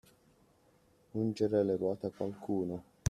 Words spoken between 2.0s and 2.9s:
a qualcuno.